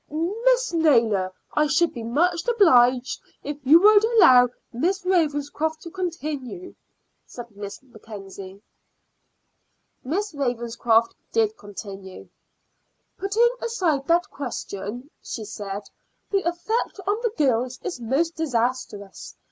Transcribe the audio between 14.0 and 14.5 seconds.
that